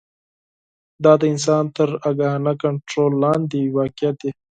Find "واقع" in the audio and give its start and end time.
3.75-4.11